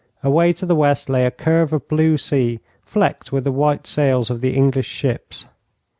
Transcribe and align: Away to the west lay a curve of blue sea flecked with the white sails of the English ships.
Away 0.23 0.51
to 0.53 0.65
the 0.65 0.73
west 0.73 1.09
lay 1.09 1.27
a 1.27 1.29
curve 1.29 1.71
of 1.73 1.87
blue 1.87 2.17
sea 2.17 2.59
flecked 2.83 3.31
with 3.31 3.43
the 3.43 3.51
white 3.51 3.85
sails 3.85 4.31
of 4.31 4.41
the 4.41 4.55
English 4.55 4.87
ships. 4.89 5.45